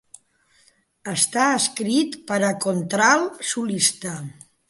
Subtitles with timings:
[1.11, 4.17] Està escrit per a contralt solista.